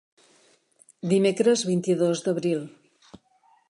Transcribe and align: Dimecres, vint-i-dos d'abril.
Dimecres, 1.13 1.65
vint-i-dos 1.71 2.27
d'abril. 2.29 2.69